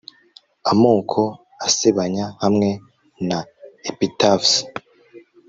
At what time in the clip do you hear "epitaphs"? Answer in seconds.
3.89-4.53